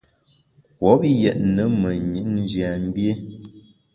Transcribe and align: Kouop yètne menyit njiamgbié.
Kouop 0.77 1.01
yètne 1.21 1.63
menyit 1.81 2.27
njiamgbié. 2.37 3.11